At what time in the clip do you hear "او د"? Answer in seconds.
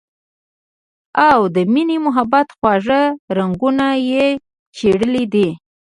1.29-1.57